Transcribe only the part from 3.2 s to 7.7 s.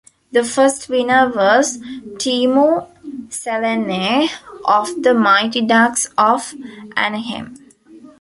Selanne of the Mighty Ducks of Anaheim.